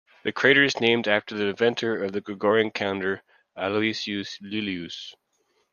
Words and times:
The 0.23 0.31
crater 0.31 0.63
is 0.63 0.79
named 0.81 1.07
after 1.07 1.35
the 1.37 1.45
inventor 1.49 2.03
of 2.03 2.11
the 2.11 2.21
Gregorian 2.21 2.71
calendar, 2.71 3.21
Aloysius 3.55 4.39
Lilius. 4.41 5.13